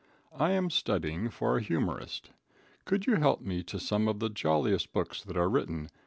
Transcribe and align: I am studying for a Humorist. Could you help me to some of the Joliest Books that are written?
I 0.35 0.49
am 0.53 0.71
studying 0.71 1.29
for 1.29 1.57
a 1.57 1.61
Humorist. 1.61 2.31
Could 2.85 3.05
you 3.05 3.17
help 3.17 3.41
me 3.41 3.61
to 3.61 3.79
some 3.79 4.07
of 4.07 4.17
the 4.17 4.31
Joliest 4.31 4.91
Books 4.93 5.21
that 5.21 5.37
are 5.37 5.47
written? 5.47 5.89